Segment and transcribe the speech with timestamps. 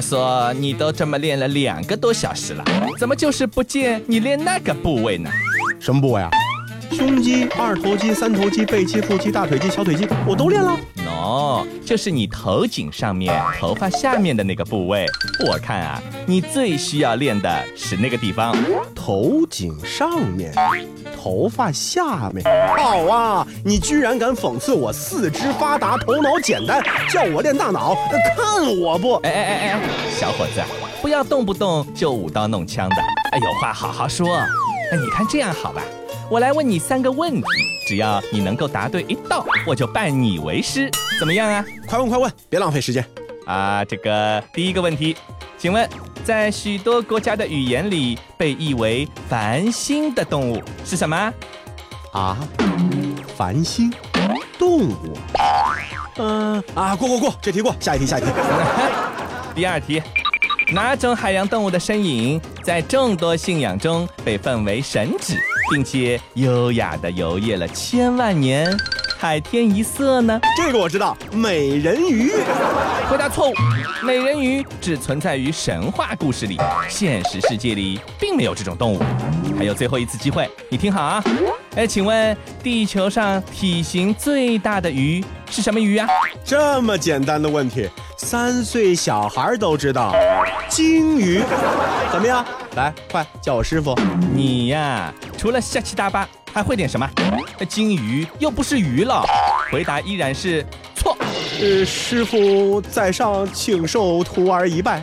[0.00, 2.64] 我说你都这么练了两个多小时了，
[2.98, 5.30] 怎么就是不见你练那个部位呢？
[5.78, 6.30] 什么部位啊？
[6.90, 10.74] 胸肌、二头肌、三头肌、背肌、腹肌、大腿肌、小腿肌，我都练了。
[11.06, 15.04] 喏，就是你头颈上面、头发下面的那个部位。
[15.46, 18.56] 我看啊，你最需要练的是那个地方。
[18.94, 20.50] 头颈上面，
[21.22, 22.42] 头发下面。
[22.76, 27.94] 好啊，你居然敢讽刺我四肢发达、头脑简单，叫我练大脑，
[28.34, 29.16] 看我不？
[29.16, 29.80] 哎哎哎哎，
[30.18, 30.62] 小伙子，
[31.02, 32.96] 不要动不动就舞刀弄枪的。
[33.32, 34.34] 哎，有话好好说。
[34.36, 35.82] 哎，你看这样好吧？
[36.30, 37.46] 我来问你三个问题，
[37.86, 41.62] 只要你能够答对一道，我就拜你为师，怎么样啊？
[41.86, 43.04] 快问快问，别浪费时间
[43.46, 43.84] 啊！
[43.84, 45.16] 这个第一个问题，
[45.58, 45.86] 请问
[46.24, 51.32] 在许多国家的语言里，被译为繁星的动物是什么？
[52.12, 52.36] 啊，
[53.36, 53.92] 繁星
[54.58, 55.16] 动物？
[56.18, 58.28] 嗯啊，过过过，这题过，下一题下一题。
[59.54, 60.02] 第二题，
[60.72, 65.36] 哪种海洋动物的身影在众多信仰中被奉为神祇？
[65.70, 68.68] 并且优雅地游曳了千万年，
[69.20, 70.40] 海天一色呢？
[70.56, 72.32] 这个我知道，美人鱼。
[73.06, 73.54] 回答错误，
[74.02, 79.02] 美人鱼只存在于神话故事里，现实世界里并没有这种动物。
[79.58, 81.22] 还有最后一次机会，你听好啊！
[81.76, 86.08] 哎，请问地球上体型最大的鱼是什么鱼啊？
[86.42, 90.14] 这么简单的问题，三岁小孩都知道，
[90.66, 91.42] 鲸鱼。
[92.10, 92.42] 怎么样？
[92.74, 93.94] 来，快叫我师傅。
[94.32, 97.08] 你呀，除了下棋大巴，还会点什么？
[97.68, 99.24] 金鱼又不是鱼了。
[99.70, 101.16] 回答依然是错。
[101.60, 105.02] 呃，师傅在上，请受徒儿一拜。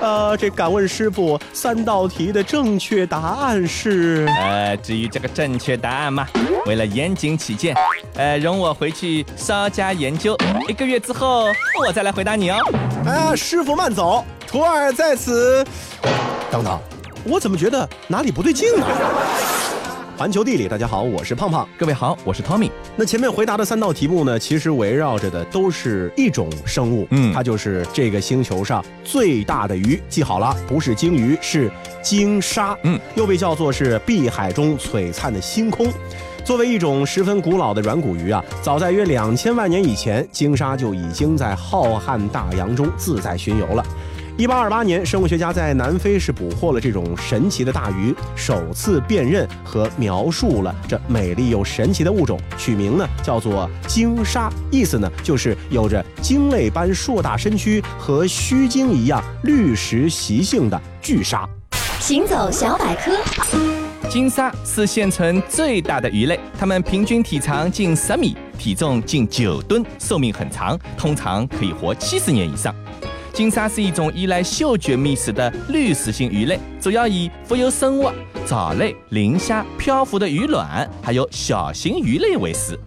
[0.00, 4.26] 呃，这敢问师傅，三道题的正确答案是？
[4.28, 6.28] 呃，至于这个正确答案嘛，
[6.66, 7.74] 为了严谨起见，
[8.14, 10.36] 呃，容我回去稍加研究，
[10.68, 11.46] 一个月之后
[11.80, 12.58] 我再来回答你哦。
[13.06, 15.64] 啊，师傅慢走，徒儿在此。
[16.50, 16.78] 等等。
[17.26, 18.86] 我怎么觉得哪里不对劲呢？
[20.16, 21.68] 环球地理，大家好，我是胖胖。
[21.76, 22.70] 各位好，我是 Tommy。
[22.94, 30.00] 那前面回答的三道题目呢，其实围绕着的都是一种生物，嗯，它就是这个星球上最大的鱼。
[30.08, 31.68] 记好了，不是鲸鱼，是
[32.00, 35.92] 鲸鲨，嗯，又被叫做是碧海中璀璨的星空。
[36.44, 43.84] 作为一种十分古老的软骨鱼啊，早在约两千万年以前，鲸鲨就已经在浩瀚大洋中自在巡游了。
[44.36, 61.48] 一八二八年，生物学家在南非是捕获了这种神奇的大鱼，首次辨认和描述了这美丽又神奇的物种，取名呢叫做鲸鲨，意思呢就是有着鲸类般硕大身躯和须鲸一样绿石习性的巨鲨。
[62.00, 63.12] 行走小百科，
[64.10, 72.74] 鲸鲨是现存最大的鱼类，它们平均体长近十米，体重近九吨，寿命很长，通常可以活七十年以上。
[73.34, 78.08] 鲸鲨是一种依赖嗅觉觅食的滤食性鱼类，主要以浮游生物、
[78.46, 82.78] 藻类、磷虾、漂浮的鱼卵，还有小型鱼类为食。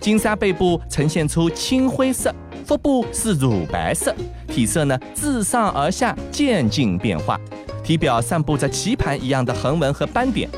[0.00, 2.34] 鲸鲨背部呈现出青灰色，
[2.64, 4.14] 腹部是乳白色，
[4.48, 7.38] 体色呢自上而下渐进变化，
[7.84, 10.48] 体表散布着棋盘一样的横纹和斑点，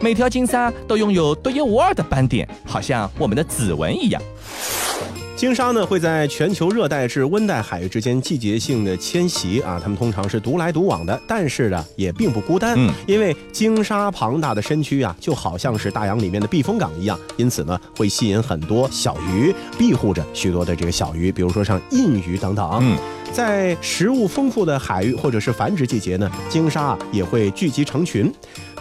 [0.00, 4.20] 每条鲸鲨都拥有独一无二的斑点，好像我们的指纹一样。
[5.38, 22.68] 鲸鲨呢会在全球热带至温带海域之间季节性的迁徙啊，它们通常是独来独往的，但是呢也并不孤单，嗯，因为鲸鲨庞大的身躯啊就好像是大洋里面的避风港一样，因此呢会吸引很多小鱼，庇护着许多的这个小鱼，比如说像印鱼等等。
[22.82, 22.98] 嗯，
[23.32, 28.34] 在食物丰富的海域或者是繁殖季节呢，鲸鲨也会聚集成群。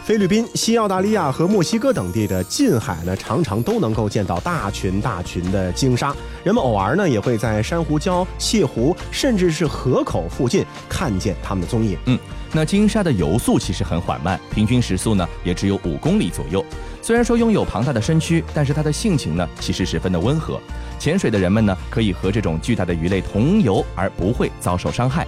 [0.07, 6.15] 菲律宾、西澳大利亚和墨西哥等地的近海呢，常常都能够见到大群大群的鲸鲨。
[6.45, 11.97] 人们偶尔呢，也会在珊瑚礁、泻湖，甚至是河口附近看见它们的踪影。
[12.05, 12.17] 嗯，
[12.53, 16.63] 那鲸鲨的游速其实很缓慢，平均时速呢也只有五公里左右。
[17.01, 20.57] 虽然说拥有庞大的身躯，但是它的性情呢其实十分的温和。
[20.97, 25.27] 潜水的人们呢，可以和这种巨大的鱼类同游，而不会遭受伤害。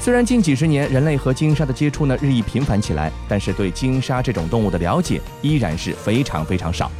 [0.00, 6.90] 虽然近几十年人类和鲸鲨的接触呢日益频繁起来，但是对鲸鲨这种动物的了解依然是非常非常少。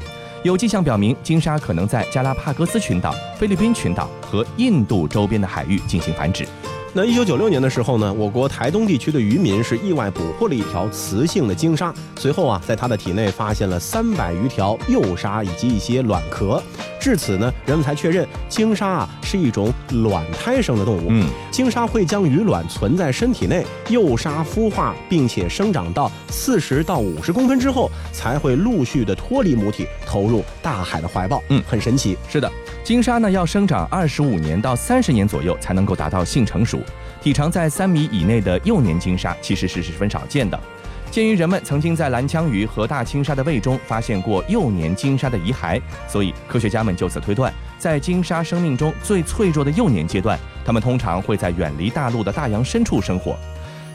[0.43, 6.47] 有迹象表明，鲸鲨可能在加拉帕戈斯群岛、菲律宾群岛和印度周边的海域进行繁殖。
[6.93, 16.63] 那一九九六年的时候呢，我国台东地区的渔民是意外捕获了一条雌性的鲸鲨，随后啊，在它的体内发现了三百余条幼鲨以及一些卵壳。
[17.09, 19.73] 至此呢，人们才确认鲸鲨啊是一种
[20.03, 21.07] 卵胎生的动物。
[21.09, 31.43] 嗯，鲸鲨会将鱼卵存在身体内，幼鲨孵化并且生长到四十到五十公分之后，才会陆续的脱离母体，投入大海的怀抱。
[31.49, 32.15] 嗯，很神奇。
[32.29, 32.53] 是的。
[32.85, 36.79] 鲸鲨呢要生长二十五年到三十年左右才能够达到性成熟，
[37.23, 40.61] 体长在三米以内的幼年鲸鲨其实是十分少见的。
[41.11, 53.37] 鉴于人们曾经在蓝枪鱼和大青鲨的胃中发现过幼年鲸鲨的遗骸，所以科学家们就此推断，在鲸鲨生命中最脆弱的幼年阶段，它们通常会在远离大陆的大洋深处生活。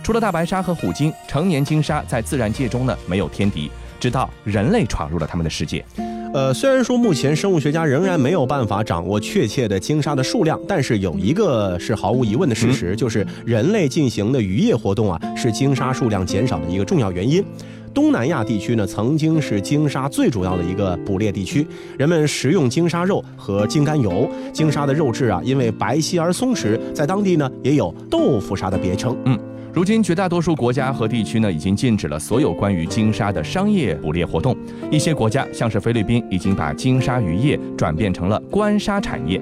[0.01, 3.71] 除了大白鲨和虎鲸，成年鲸鲨在自然界中呢没有天敌，
[4.03, 5.81] 直到人类闯入了他们的世界。
[6.33, 17.41] 呃，虽然说目前生物学家仍然没有办法掌握确切的鲸鲨的数量，但是有一个是毫无疑问的事实，就是人类进行的渔业活动啊，是鲸鲨数量减少的一个重要原因。
[17.93, 21.65] 东南亚地区呢，曾经是鲸鲨最主要的一个捕猎地区，
[21.97, 24.29] 人们食用鲸鲨肉和鲸肝油。
[24.51, 29.15] 鲸鲨的肉质啊，因为白皙而松弛，在当地呢也有豆腐鲨的别称。
[29.23, 29.39] 嗯。
[29.73, 34.55] 如今，绝大多数国家和地区呢，已经禁止了所有关于鲸鲨的商业捕猎活动。
[34.91, 39.41] 一些国家，像是菲律宾，已经把鲸鲨渔业转变成了观鲨产业。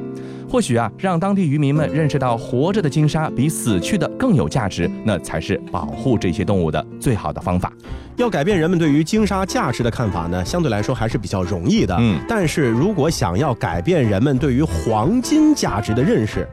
[0.49, 7.73] 或许啊，让当地渔民们认识到活着的鲸鲨比死去的更有价值，那才是保护这些动物的最好的方法。
[8.15, 11.93] 要改变人们对于鲸鲨价值的看法呢，相对来说还是比较容易的。
[11.99, 16.47] 嗯，但是如果想要改变人们对于黄金价值的认识，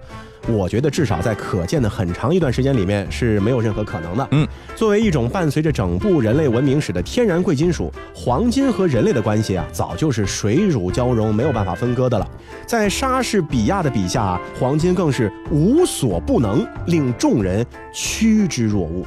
[0.47, 4.29] 我觉得至少在可见的很长一段时间里面是没有任何可能的。
[4.31, 12.27] 嗯，作为一种伴随着整部人类文明史的天然贵金属，黄金和人类的关系啊，早就是水乳交融，没有办法分割的了。
[12.67, 19.05] 在莎士比亚的笔下，黄金更是无所不能，令众人趋之若鹜。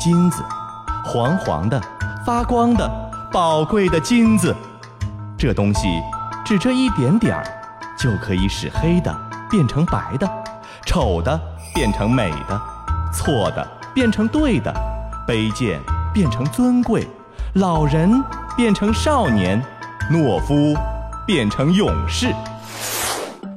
[0.00, 0.42] 金子，
[1.04, 1.80] 黄黄的，
[2.24, 2.88] 发光的，
[3.32, 4.54] 宝贵的金子，
[5.36, 5.88] 这东西
[6.44, 7.44] 只这一点点儿，
[7.98, 9.27] 就可以使黑的。
[9.50, 10.28] 变成白的，
[10.86, 11.40] 丑的
[11.74, 12.60] 变成美的，
[13.12, 14.72] 错的变成对的，
[15.26, 15.80] 卑贱
[16.12, 17.08] 变成尊贵，
[17.54, 18.22] 老人
[18.56, 19.62] 变成少年，
[20.10, 20.76] 懦夫
[21.26, 22.34] 变成勇士。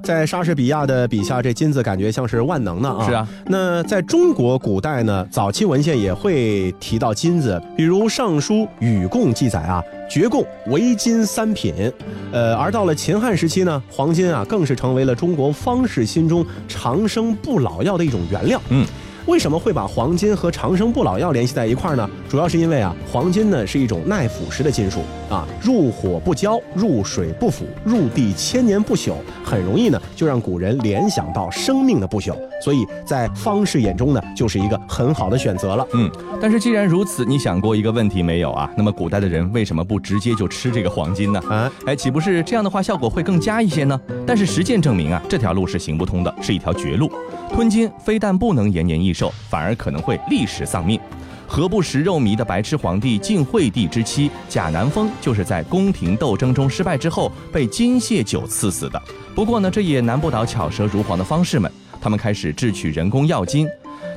[0.03, 3.05] 在莎士比亚的笔下，这金子感觉像是万能的啊。
[3.05, 11.91] 是啊，那在中国古代呢，早期文献也会提到金子，比如《尚书·禹贡》记载啊，绝贡为金三品。
[12.31, 18.61] 呃，而到了秦汉时期呢，黄金啊，更是成为了中国方士心中长生不老药的一种原料。
[18.69, 18.85] 嗯。
[19.27, 22.09] 为什么会把黄金和长生不老药联系在一块儿呢？
[22.27, 29.13] 主要是因为啊，黄金呢是一种耐腐蚀的金属啊，入火不焦，入水不腐，入地千年不朽，
[29.43, 35.87] 很容易呢就让古人联想到生命的不朽，所以在方士眼中呢就是一个很好的选择了。
[35.93, 36.09] 嗯，
[36.41, 38.69] 但是既然如此，你想过一个问题没有啊？
[38.75, 41.41] 那么古代的人为什么不直接就吃这个黄金呢？
[41.47, 43.99] 啊，哎，岂不是这样的话效果会更佳一些呢？
[44.25, 47.11] 但是实践证明啊，这条路是行不通的，是一条绝路。
[47.53, 50.99] 吞金非但不能延年益寿，反而可能会立时丧命。
[51.45, 59.01] 何不食肉糜的白痴皇帝晋惠帝之妻贾南风，就是在宫廷斗争中失败之后被金屑酒刺死的。
[59.35, 61.69] 不过呢，这也难不倒巧舌如簧的方士们，
[61.99, 63.67] 他们开始制取人工药金。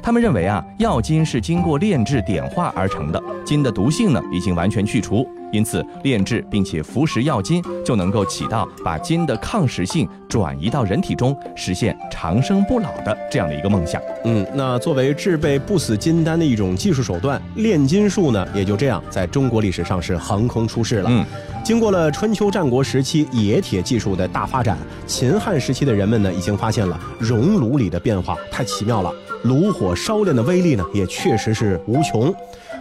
[0.04, 5.26] 他们认为啊，药金是经过炼制点化而成的，金的毒性呢已经完全去除。
[5.50, 13.98] 因此，炼制并且服食药金就能够起到把金的抗蚀性转移到人体中，实现长生不老的这样的一个梦想。
[14.26, 21.08] 嗯，那作为制备不死金丹的一种技术手段，炼金术呢，也就这样在中国历史上是横空出世了。
[21.11, 21.25] 嗯，
[21.64, 29.12] 经过了春秋战国时期冶铁技术的大发展，秦汉时期的人们呢，已经发现了熔炉里的变化太奇妙了，
[29.44, 32.34] 炉火烧炼的威力呢，也确实是无穷。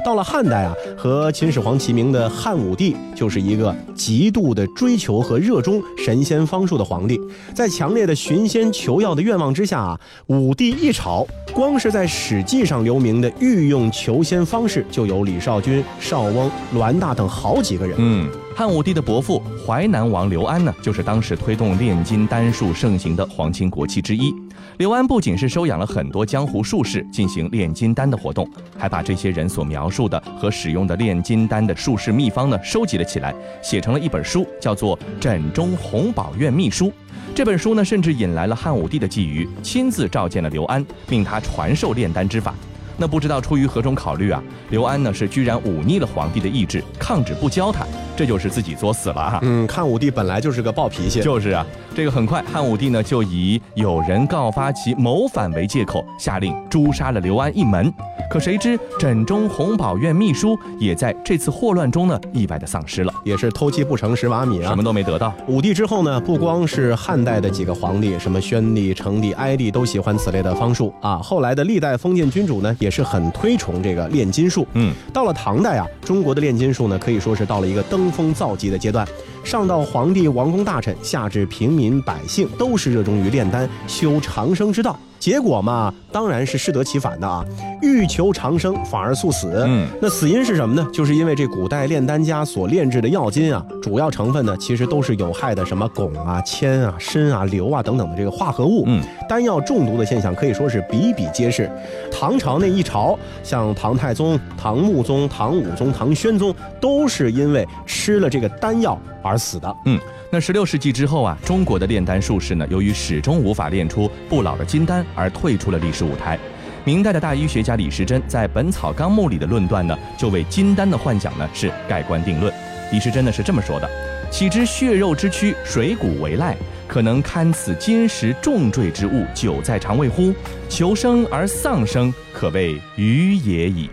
[0.04, 7.20] 到了汉代啊，和秦始皇齐名的汉武帝，就是一个极度的追求和热衷神仙方术的皇帝。
[7.54, 17.96] 在强烈的寻仙求药的愿望之下啊，武帝一朝，光是在《史记》上留名的御用求仙方士，就有李少君、邵翁、栾大等好几个人。
[18.00, 18.30] 嗯。
[18.56, 24.34] 汉武帝的伯父淮南王刘安呢，就是当时推动炼金丹术盛行的皇亲国戚之一。
[24.78, 33.34] 刘安不仅是收养了很多江湖术士进行炼金丹的活动，还把这些人所描述的和使用的炼金丹的术士秘方呢收集了起来，
[33.64, 36.88] 写成了一本书，叫做《枕中红宝院秘书》。
[37.34, 42.54] 这本书呢，甚至引来了汉武帝的觊觎，亲自召见了刘安，命他传授炼丹之法。
[42.96, 49.40] 那不知道出于何种考虑啊，刘安呢是居然忤逆了皇帝的意志，抗旨不教他，这就是自己作死了哈。
[49.42, 51.22] 嗯，汉武帝本来就是个暴脾气。
[51.22, 51.66] 就是啊，
[51.96, 57.92] 这个很快，汉武帝呢就以有人告发其谋反为借口，下令诛杀了刘安一门。
[58.30, 65.32] 可谁知枕中红宝院秘书也在这次祸乱中呢意外的丧失了，也是偷鸡不成蚀把米啊，什么都没得到。
[65.48, 71.18] 武帝之后呢，不光是汉代的几个皇帝，什么宣帝、成帝、哀帝都喜欢此类的方术啊。
[71.18, 74.66] 后来的历代封建君主呢，也是很推崇这个炼金术。
[74.74, 79.08] 嗯，到了唐代啊，中国的炼金术呢可以说是到了一个登登峰造极的阶段。
[79.46, 85.00] 上到皇帝、王公大臣，下至平民百姓，都是热衷于炼丹修长生之道。
[85.24, 87.46] 结果嘛，当然是适得其反的啊！
[87.82, 89.64] 欲求长生，反而速死。
[89.66, 90.86] 嗯，那死因是什么呢？
[90.92, 98.84] 就是因为这古代炼丹家所炼制的药金啊，主要成分呢，其实都是有害的，什么汞啊、铅啊、砷啊、硫啊等等的这个化合物。
[98.86, 101.72] 嗯，丹药中毒的现象可以说是比比皆是。
[102.12, 109.74] 唐朝那一朝，像唐太宗、唐穆宗、唐武宗、唐宣宗，都是因为吃了这个丹药而死的。
[109.86, 109.98] 嗯。
[110.34, 116.40] 那十六世纪之后啊，中国的炼丹术士呢，由于始终无法炼出不老的金丹，而退出了历史舞台。
[116.84, 122.52] 明代的大医学家李时珍在《本草纲目》里的论断呢，就为金丹的幻想呢是盖棺定论。
[122.92, 123.88] 李时珍呢是这么说的
[124.32, 130.34] ：“岂知血肉之躯，水谷为赖，可能堪此金石重坠之物，久在肠胃乎？
[130.68, 133.88] 求生而丧生，可谓愚也已。”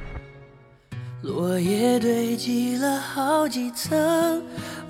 [1.22, 4.42] 落叶堆积了好几层，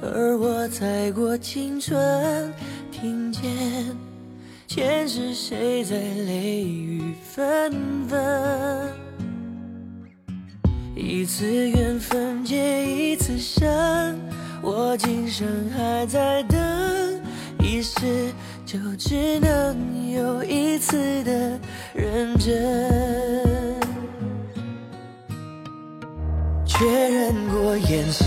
[0.02, 2.52] 而我踩过青春，
[2.90, 3.42] 听见
[4.66, 7.70] 前世谁在泪雨纷
[8.08, 8.90] 纷。
[10.96, 14.18] 一次缘分结一次生，
[14.62, 16.58] 我今生还在等，
[17.58, 18.32] 一世
[18.64, 21.58] 就只能有一次的
[21.94, 23.78] 认真。
[26.66, 28.26] 确认过眼神，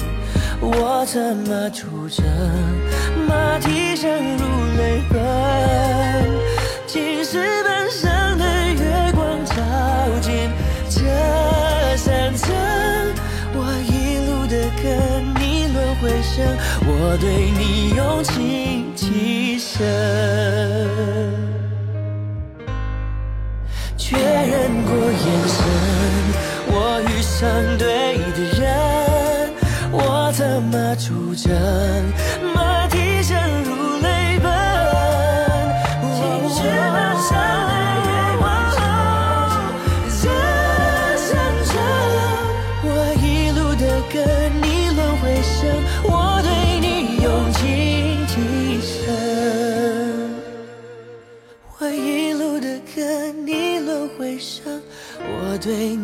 [0.63, 2.23] 我策马出征，
[3.27, 4.45] 马蹄声如
[4.77, 5.19] 泪奔。
[6.85, 9.55] 青石板上的月光照
[10.21, 10.51] 进
[10.87, 11.01] 这
[11.97, 12.53] 山城，
[13.55, 13.57] 我
[13.89, 16.45] 一路的跟你轮回生，
[16.85, 19.81] 我对你用情极深。
[23.97, 25.57] 确认过眼神，
[26.67, 27.49] 我遇上
[27.79, 28.90] 对的人。
[30.69, 31.51] 马出征，
[32.53, 34.45] 马蹄声如泪奔。
[36.13, 36.59] 青石
[36.91, 37.29] 板上
[37.67, 37.71] 的
[38.05, 38.41] 月光
[38.75, 38.77] 照
[40.21, 40.23] 这
[41.17, 41.29] 山
[41.65, 41.69] 城，
[42.83, 42.87] 我
[43.21, 44.13] 一路的跟
[44.61, 44.65] 你
[44.95, 45.59] 轮回声，
[46.03, 46.11] 我
[46.43, 46.49] 对
[46.79, 46.85] 你
[47.23, 47.59] 用情
[48.27, 48.33] 极
[48.81, 48.89] 深。
[51.79, 52.99] 我一路的跟
[53.47, 54.81] 你轮回声，
[55.19, 55.95] 我对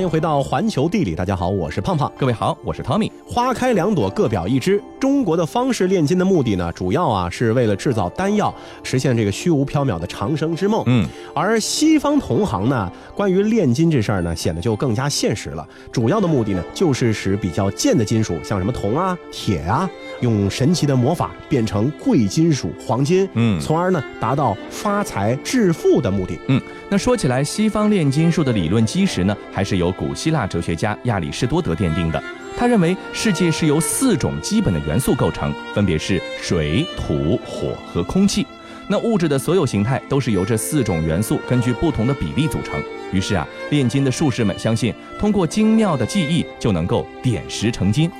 [0.00, 3.09] 欢迎回到环球地理，大家好，我是胖胖，各位好，我是汤米。
[3.32, 4.82] 花开两朵，各表一枝。
[4.98, 10.82] 中国的方式炼金的目的呢，主要啊是为了制造丹药，实现这个虚无缥缈的长生之梦。
[10.86, 15.64] 嗯，而西方同行呢，关于炼金这事儿呢，显得就更加现实了。
[15.92, 19.88] 主要的目的呢，就是使比较贱的金属，像什么铜啊、铁啊，
[20.20, 26.36] 用神奇的魔法变成贵金属黄金，嗯，从而呢达到发财致富的目的。
[26.48, 26.60] 嗯。
[26.88, 32.20] 那说起来，西方炼金术的理论基石呢，还是由古希腊哲学家亚里士多德奠定的。
[32.56, 38.46] 他认为世界是由四种基本的元素构成，分别是水、土、火和空气。
[38.86, 42.82] 那物质的所有形态都是由这四种元素根据不同的比例组成。
[43.12, 48.10] 于是啊，炼金的术士们相信，通过精妙的技艺就能够点石成金。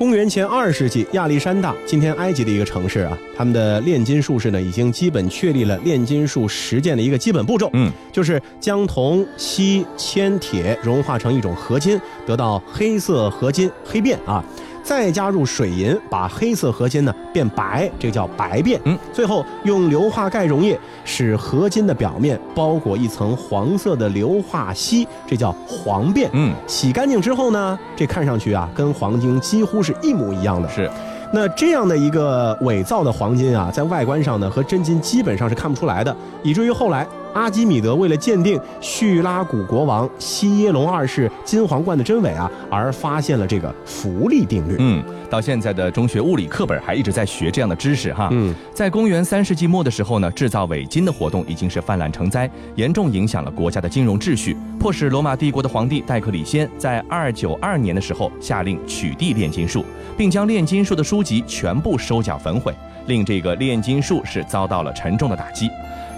[0.00, 14.42] 公元前二世纪，亚历山大，今天埃及的一个城市啊，他们的炼金术士呢，已经基本确立了炼金术实践的一个基本步骤，嗯，就是将铜、锡、铅、铁融化成一种合金，得到黑色合金黑变啊。
[14.90, 18.80] 再加入水银，把黑色合金呢变白，这叫白变。
[18.82, 26.28] 嗯，最后用硫化钙溶液，使合金的表面包裹一层黄色的硫化锡，这叫黄变。
[26.32, 30.68] 嗯，洗干净之后呢，这看上去啊，跟黄金几乎是一模一样的。
[30.68, 30.90] 是，
[31.32, 44.76] 那这样的一个伪造的黄金啊，在外观上呢，和真金基本上是看不出来的，以至于后来阿基米德为了鉴定叙拉古国王西耶龙二世金皇冠的真伪啊，而发现了这个浮力定律。
[44.78, 48.28] 嗯，到现在的中学物理课本还一直在学这样的知识哈。
[48.32, 59.84] 嗯，在公元三世纪末的时候呢，制造伪金的活动已经是泛滥成灾，严重影响了国家的金融秩序，迫使罗马帝国的皇帝戴克里先在二九二年的时候下令取缔炼金术，
[60.16, 62.74] 并将炼金术的书籍全部收缴焚毁。
[63.06, 65.68] 令这个炼金术是遭到了沉重的打击，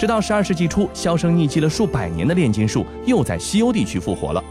[0.03, 4.43] 直到十二世纪初，销声匿迹了数百年的炼金术又在西欧地区复活了。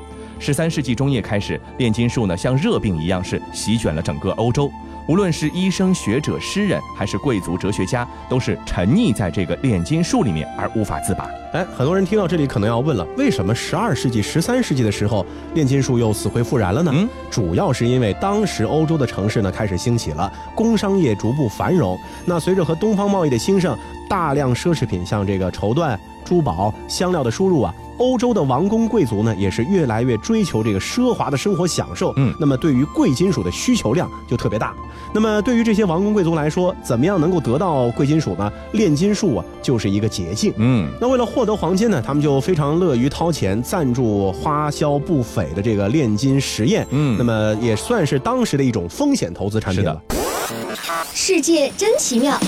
[0.42, 4.72] 十三世纪中叶开始，炼金术呢像热病一样是席卷了整个欧洲。
[5.08, 11.30] 无论是医生、学者、诗人，还是贵族、哲学家，都是沉溺在这个炼金术里面而无法自拔。
[11.54, 16.92] 哎，很多人听到这里可能要问了：为什么十二世纪、十三世纪的时候炼金术又死灰复燃了呢？
[16.92, 21.96] 嗯，主要是因为当时欧洲的城市呢开始兴起了，工商业逐步繁荣。
[22.26, 23.78] 那随着和东方贸易的兴盛，
[24.10, 25.96] 大量奢侈品像这个绸缎。
[26.24, 32.14] 珠宝、香料的输入啊，欧洲的王公贵族呢，也是越来越追求这个奢华的生活享受。
[32.18, 34.74] 嗯，那么对于贵金属的需求量就特别大。
[35.14, 38.52] 那么对于这些王公贵族来说，怎么样能够得到贵金属呢？
[38.72, 40.54] 炼金术啊，就是一个捷径。
[40.58, 46.88] 嗯，那为了获得黄金呢，他们就非常乐于掏钱赞助花销不菲的这个炼金实验。
[46.92, 50.02] 嗯，那么也算是当时的一种风险投资产品了。
[51.14, 52.40] 世界真奇妙。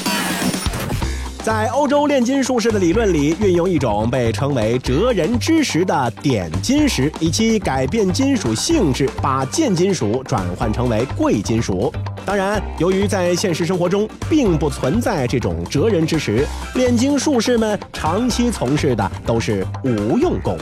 [1.43, 11.91] 在欧洲炼金术士的理论里，运用一种被称为哲人之石的点金石，以期改变金属性质，把贱金属转换成为贵金属。
[12.25, 20.57] 当然，由于在现实生活中并不存在这种哲人之石，炼金术士们长期从事的都是无用功。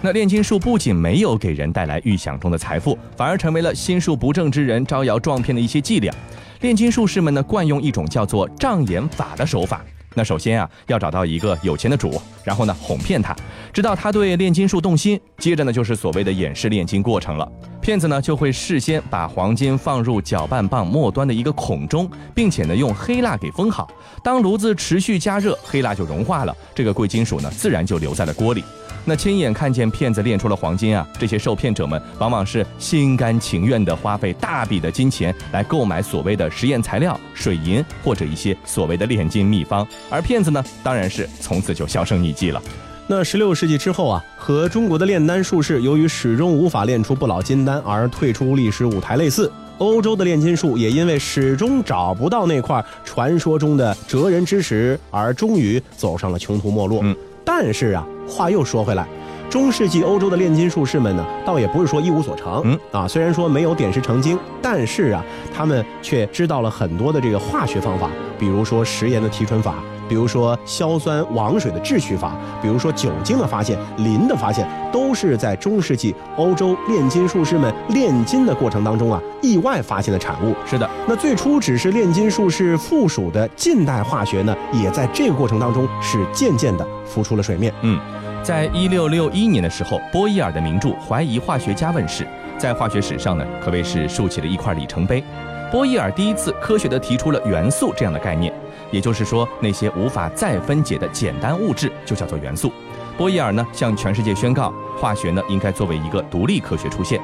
[0.00, 6.14] 那炼金术不仅没有给人带来预想中的财富，反而成为了心术不正之人招摇撞骗的一些伎俩。
[6.64, 9.84] 炼金术士们呢，惯用一种叫做障眼法的手法。
[10.14, 13.36] 那首先啊，要找到一个有钱的主，然后呢，哄骗他，
[13.70, 15.20] 直到他对炼金术动心。
[15.36, 17.46] 接着呢，就是所谓的演示炼金过程了。
[17.82, 23.86] 骗子呢，就会事先把黄金放入搅拌棒末端的一个孔中，并且呢，用黑蜡给封好。
[24.22, 28.64] 当炉子持续加热，黑蜡就融化了，这个贵金属呢，自然就留在了锅里。
[29.06, 42.62] 那亲眼看见骗子炼出了黄金啊，这些受骗者们往往是心甘情愿地花费大笔的金钱来购买所谓的实验材料、水银或者一些所谓的炼金秘方，而骗子呢，当然是从此就销声匿迹了。
[43.06, 57.00] 那十六世纪之后啊，和中国的炼丹术士由于始终无法炼出不老金丹而退出历史舞台类似，欧洲的炼金术也因为始终找不到那块传说中的哲人之石，而终于走上了穷途末路。
[57.02, 57.14] 嗯。
[57.44, 59.06] 但是啊，话又说回来，
[59.54, 62.60] 中世纪欧洲的炼金术士们呢，倒也不是说一无所长。
[62.64, 69.76] 嗯啊，虽然说没有点石成金，但是啊，他们却知道了很多的这个化学方法，比如说食盐的提纯法。
[70.08, 80.52] 比如说硝酸王水的制取法，比如说酒精的发现、磷的发现，都是在中世纪欧洲炼金术士们炼金的过程当中啊，意外发现的产物。
[80.66, 87.72] 是的，那最初只是炼金术士附属的近代化学呢，也在这个过程当中是渐渐的浮出了水面。
[87.80, 87.98] 嗯，
[88.44, 92.28] 在一六六一年的时候，波伊尔的名著《怀疑化学家》问世，
[92.58, 95.24] 在化学史上呢，可谓是竖起了一块里程碑。
[95.72, 98.52] 波伊尔第一次科学地提出了元素这样的概念。
[98.90, 102.70] 也就是说，那些无法再分解的简单物质就叫做元素。
[103.16, 107.18] 波伊尔呢，向全世界宣告，化学呢应该作为一个独立科学出现。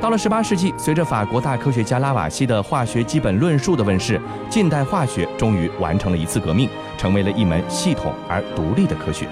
[0.00, 9.28] 到了十八世纪，随着法国大科学家拉瓦锡的化学基本论述的问世，近代化学终于完成了一次革命，成为了一门系统而独立的科学。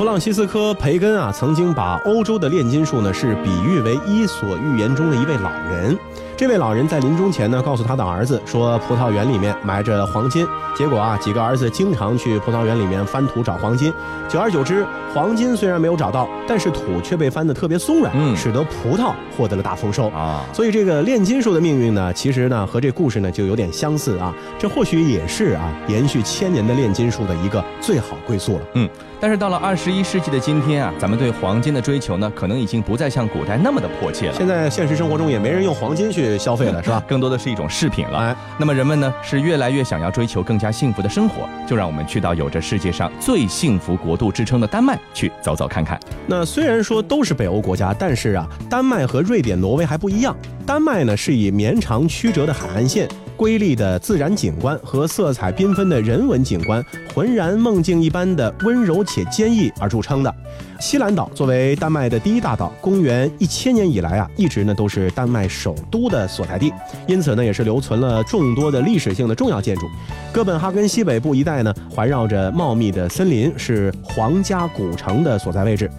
[0.00, 5.94] 弗朗西斯科·培根啊，曾经把欧洲的炼金术呢，是比喻为《伊索寓言》中的一位老人。
[6.38, 10.46] 这位老人在临终前呢，告诉他的儿子说，葡萄园里面埋着黄金。
[10.74, 13.92] 结果啊，几个儿子经常去葡萄园里面翻土找黄金。
[14.26, 20.42] 久而久之，黄金虽然没有找到，但是土却被翻得特别松软，嗯，使得葡萄获得了大丰收啊。
[20.50, 24.34] 所以这个炼金术的命运呢，其实呢和这故事呢就有点相似啊。
[24.58, 28.62] 这或许也是啊，延续千年的炼金术的一个最好归宿了。
[28.76, 28.88] 嗯，
[29.20, 34.34] 但是到了二十一世纪的今天啊，咱们对黄金的追求呢，可能已经不再像古代那么的迫切了。
[34.34, 37.02] 现在现实生活中也没人用黄金去消费了， 是吧？
[37.06, 38.18] 更多的是一种饰品了。
[38.18, 46.00] 哎，那么人们呢，是越来越想要追求更加幸福的生活，就让我们去到有着世界上最幸福国度之称的丹麦去走走看看。
[46.26, 50.34] 那虽然说都是北欧国家，但是啊，丹麦和瑞典、挪威还不一样。
[50.64, 53.06] 丹麦呢是以绵长曲折的海岸线。
[53.40, 60.34] 瑰丽的自然景观和色彩缤纷的人文景观，浑然梦境一般的温柔且坚毅而著称的。
[60.78, 66.70] 西兰岛作为丹麦的第一大岛，公元一千年以来啊，一直呢都是丹麦首都的所在地，
[67.06, 69.86] 因此呢也是留存了众多的历史性的重要建筑。
[70.30, 75.90] 哥本哈根西北部一带呢，环绕着茂密的森林，是皇家古城的所在位置。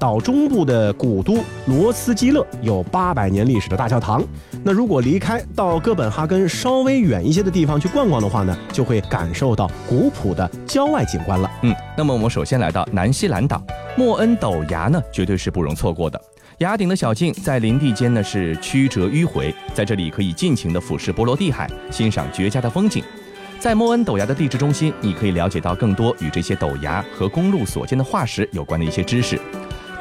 [0.00, 4.24] 岛中部的古都罗斯基勒有八百年历史的大教堂。
[4.64, 11.50] 那如果离开到哥本哈根稍微远一些的地方去逛逛的话呢，就会感受到古朴的郊外景观了。
[11.62, 13.62] 嗯，那么我们首先来到南西兰岛
[13.94, 16.18] 莫恩陡崖呢，绝对是不容错过的。
[16.58, 23.04] 崖顶的小径在林地间呢是曲折迂回，在这里可以尽情的俯视波罗的海，欣赏绝佳的风景。
[23.58, 29.38] 在莫恩陡崖的地质中心，你可以了解到更多与这些陡崖和公路所见的化石有关的一些知识。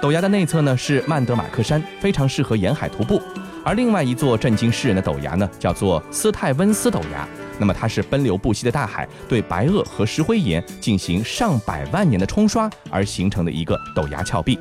[0.02, 3.22] 陡崖的内侧呢是曼德马克山，非常适合沿海徒步。
[3.66, 7.28] 而另外一座震惊世人的陡崖呢，叫做斯泰温斯陡崖。
[7.60, 14.58] 那么它是奔流不息的大海对白垩和石灰岩进行上百万年的冲刷而形成的一个陡崖峭壁。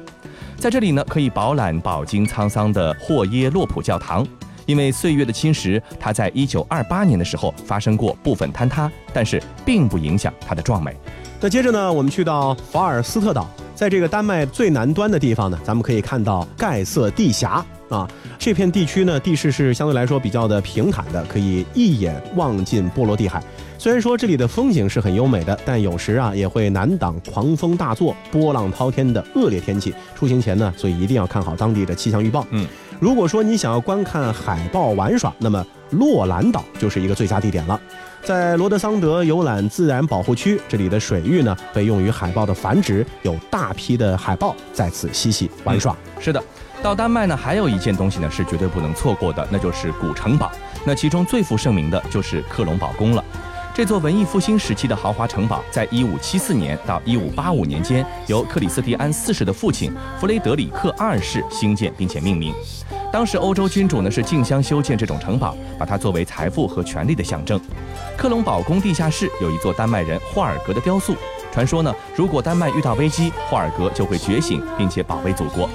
[0.57, 4.27] 在这里呢，可以饱览饱经沧桑的霍耶洛普教堂。
[4.69, 10.95] 因为岁月的侵蚀，它在一九二八年的时候发生过部分坍塌，但是并不影响它的壮美。
[11.41, 13.49] 那接着呢，我们去到法尔斯特岛。
[13.75, 18.11] 在这个丹麦最南端的地方呢，咱们可以看到盖瑟地峡啊。
[18.37, 23.41] 这片地区呢，地势是相对来说比较的平坦的，可以一眼望尽波罗的海。
[23.79, 29.95] 虽然说这里的风景是很优美的，但有时啊也会难挡狂风大作、波浪滔天的恶劣天气。
[30.17, 32.45] 出行前呢，所以一定要看好当地的气象预报。
[32.51, 32.67] 嗯，
[33.01, 37.81] 如果说你想要观看海豹玩耍，那么洛兰岛就是一个最佳地点了。
[38.25, 45.97] 在罗德桑德游览自然保护区，这里的水域呢被用于海豹的繁殖，有大批的海豹在此嬉戏玩耍。
[46.19, 46.43] 是的，
[46.83, 50.51] 到丹麦呢还有一件东西呢是绝对不能错过的，那就是古城堡。
[50.85, 53.25] 那其中最负盛名的就是克隆堡宫了。
[53.79, 62.53] 这座文艺复兴时期的豪华城堡，在一五七四年到一五八五年间，由克里斯蒂安四世的父亲弗雷德里克二世兴建并且命名。
[63.13, 67.61] 当时欧洲君主呢是竞相修建这种城堡，把它作为财富和权力的象征。
[68.17, 71.15] 克隆堡宫地下室有一座丹麦人霍尔格的雕塑。
[71.53, 75.71] 传说呢，如果丹麦遇到危机，霍尔格就会觉醒并且保卫祖国。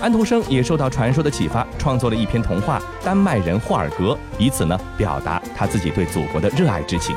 [0.00, 7.16] 安徒生也受到传说的启发，创作了一篇童话《丹麦人霍尔格》，以此呢表达他自己对祖国的热爱之情。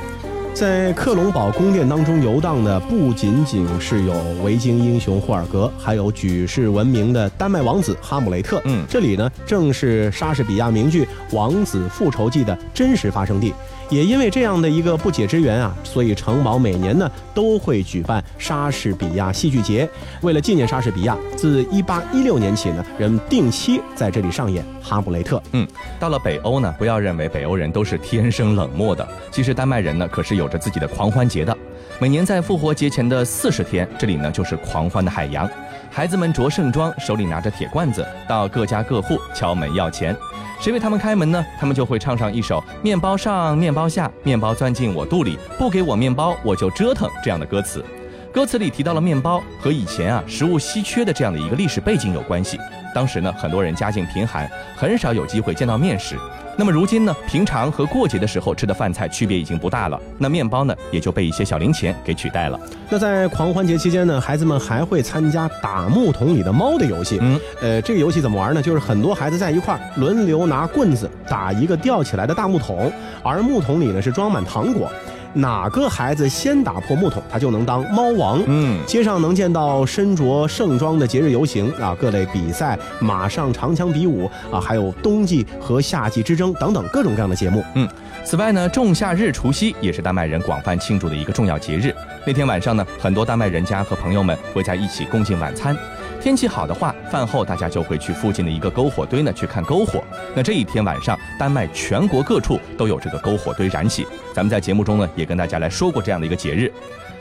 [0.53, 4.13] 在克隆堡宫殿当中游荡的不仅仅是有
[4.43, 8.59] 维京英雄霍尔格，还有举世闻名的丹麦王子哈姆雷特。
[8.65, 13.53] 嗯，这里呢正是莎士比亚名剧《王子复仇记》的真实发生地。
[13.91, 19.87] 也因为这样的一个不解之缘啊，所以城堡每年呢都会举办莎士比亚戏剧节。
[20.21, 25.37] 为了纪念莎士比亚，自1816年起呢，人们定期在这里上演《哈姆雷特》。
[25.51, 25.67] 嗯，
[25.99, 31.55] 到了北欧呢，不要认为北欧人都是天生冷漠的，其实丹麦人呢可是有着自己的狂欢节的。
[31.99, 35.47] 每年在复活节前的四十天，这里呢就是狂欢的海洋。
[35.93, 40.15] 孩子们着盛装，手里拿着铁罐子，到各家各户敲门要钱。
[40.57, 41.45] 谁为他们开门呢？
[41.59, 47.83] 他们就会唱上一首“面包上，面包下，面包钻进我肚里，不给我面包我就折腾”这样的歌词。
[48.31, 52.57] 歌词里提到了面包和以前啊食物稀缺的这样的一个历史背景有关系。
[52.93, 56.17] 当时呢，很多人家境贫寒，很少有机会见到面食。
[56.57, 59.99] 那么如今呢，平常和过节的时候吃的饭菜区别已经不大了。
[60.17, 62.59] 那面包呢，也就被一些小零钱给取代了。
[62.89, 67.17] 那在狂欢节期间呢，孩子们还会参加打木桶里的猫的游戏。
[67.21, 68.61] 嗯，呃，这个游戏怎么玩呢？
[68.61, 72.91] 就是很多孩子在一块儿轮流拿棍子打一个吊起来的大木桶，
[73.23, 74.91] 而木桶里呢是装满糖果。
[75.33, 78.41] 哪个孩子先打破木桶，他就能当猫王。
[78.47, 87.63] 嗯，街上能见到身着盛装的节日游行啊，各类比赛、马上长枪比武啊，还有冬季和夏季之争等等各种各样的节目。
[87.75, 87.87] 嗯，
[88.23, 91.95] 此外呢，仲夏日除夕也是丹麦人广泛庆祝的一个重要节日。
[92.25, 95.75] 那天晚上呢，很多丹麦人家和朋友们会在一起共进晚餐。
[96.21, 100.03] 天气好的话，饭后大家就会去附近的一个篝火堆呢去看篝火。
[100.35, 104.05] 那这一天晚上，丹麦全国各处都有这个篝火堆燃起。
[104.31, 106.71] 咱们在节目中呢也跟大家来说过这样的一个节日。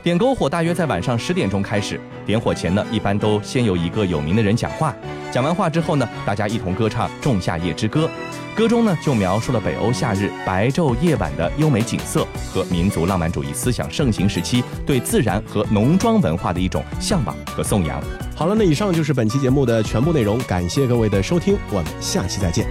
[0.02, 1.98] 点篝火大约在晚上十点钟开始。
[2.26, 4.94] 点火前呢，一般都先由一个有名的人讲话。
[5.32, 8.06] 讲完话之后呢，大家一同歌唱《仲夏夜之歌》。
[8.54, 18.02] 歌中呢就描述了北欧夏日白昼夜晚的优美景色和民族浪漫主义思想盛行时期对自然和农庄文化的一种向往和颂扬。
[18.40, 22.66] 好了那以上就是本期节目的全部内容感谢各位的收听我们下期再见。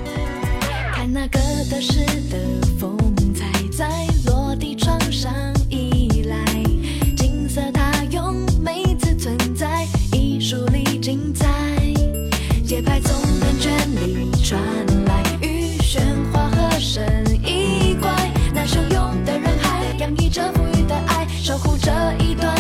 [0.91, 2.39] 看那个都市的
[2.79, 2.97] 风
[3.36, 3.88] 采在
[4.25, 5.32] 落地窗上
[5.69, 6.43] 依赖
[7.15, 11.45] 金色它用每次存在艺术里精彩
[12.65, 14.60] 节拍从人群里传
[15.05, 16.03] 来与鲜
[16.34, 18.10] 花合身一块
[18.55, 21.91] 那汹涌的人海洋溢着富裕的爱守护这
[22.23, 22.59] 一段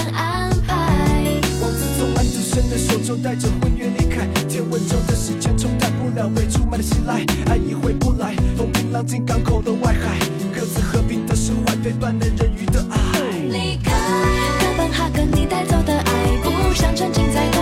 [2.87, 4.27] 手中带着婚约离开。
[4.47, 10.17] 天问钟的时间冲淡不了未出卖的信赖，爱已回不来，风平浪静港口的外海，
[10.53, 13.19] 各自和平的释怀，被断了人鱼的爱。
[13.49, 13.91] 离开
[14.59, 17.58] 哥本哈根，你带走的爱，不想沉浸在。